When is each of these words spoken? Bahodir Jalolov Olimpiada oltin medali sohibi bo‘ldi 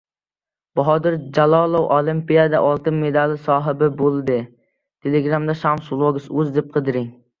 Bahodir 0.77 1.17
Jalolov 1.37 1.85
Olimpiada 1.97 2.61
oltin 2.69 2.97
medali 3.03 3.37
sohibi 3.43 3.91
bo‘ldi 4.01 4.39